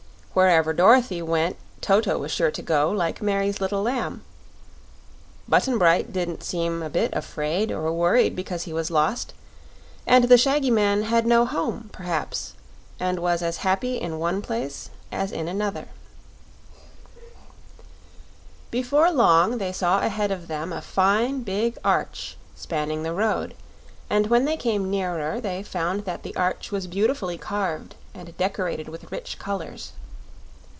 Wherever 0.33 0.71
Dorothy 0.71 1.21
went 1.21 1.57
Toto 1.81 2.17
was 2.17 2.31
sure 2.31 2.51
to 2.51 2.61
go, 2.61 2.89
like 2.89 3.21
Mary's 3.21 3.59
little 3.59 3.81
lamb. 3.81 4.23
Button 5.49 5.77
Bright 5.77 6.13
didn't 6.13 6.41
seem 6.41 6.81
a 6.81 6.89
bit 6.89 7.11
afraid 7.13 7.69
or 7.69 7.91
worried 7.91 8.33
because 8.33 8.63
he 8.63 8.71
was 8.71 8.89
lost, 8.89 9.33
and 10.07 10.23
the 10.29 10.37
shaggy 10.37 10.71
man 10.71 11.01
had 11.03 11.25
no 11.27 11.43
home, 11.45 11.89
perhaps, 11.91 12.53
and 12.97 13.19
was 13.19 13.41
as 13.43 13.57
happy 13.57 13.97
in 13.99 14.19
one 14.19 14.41
place 14.41 14.89
as 15.11 15.33
in 15.33 15.49
another. 15.49 15.89
Before 18.71 19.11
long 19.11 19.57
they 19.57 19.73
saw 19.73 19.99
ahead 19.99 20.31
of 20.31 20.47
them 20.47 20.71
a 20.71 20.81
fine 20.81 21.41
big 21.41 21.77
arch 21.83 22.37
spanning 22.55 23.03
the 23.03 23.11
road, 23.13 23.53
and 24.09 24.27
when 24.27 24.45
they 24.45 24.55
came 24.55 24.89
nearer 24.89 25.41
they 25.41 25.61
found 25.61 26.05
that 26.05 26.23
the 26.23 26.33
arch 26.37 26.71
was 26.71 26.87
beautifully 26.87 27.37
carved 27.37 27.95
and 28.13 28.35
decorated 28.37 28.87
with 28.87 29.11
rich 29.11 29.37
colors. 29.37 29.91